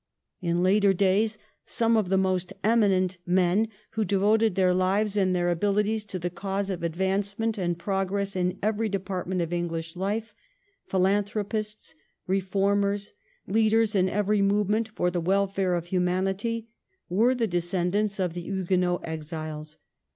In 0.41 0.63
later 0.63 0.93
days 0.95 1.37
some 1.63 1.95
of 1.95 2.09
the 2.09 2.17
most 2.17 2.53
eminent 2.63 3.19
men 3.27 3.67
who 3.91 4.03
devoted 4.03 4.55
their 4.55 4.73
lives 4.73 5.15
and 5.15 5.35
their 5.35 5.51
abilities 5.51 6.05
to 6.05 6.17
the 6.17 6.31
cause 6.31 6.71
of 6.71 6.81
advancement 6.81 7.55
and 7.59 7.77
progress 7.77 8.35
in 8.35 8.57
every 8.63 8.89
depart 8.89 9.27
ment 9.29 9.41
of 9.41 9.53
English 9.53 9.95
life— 9.95 10.33
philanthropists, 10.89 11.93
reformers, 12.25 13.13
leaders 13.45 13.93
in 13.93 14.09
every 14.09 14.41
movement 14.41 14.89
for 14.89 15.11
the 15.11 15.21
welfare 15.21 15.75
of 15.75 15.85
humanity— 15.85 16.67
were 17.07 17.35
the 17.35 17.45
descendants 17.45 18.19
of 18.19 18.33
the 18.33 18.41
Huguenot 18.41 19.01
exiles. 19.07 19.77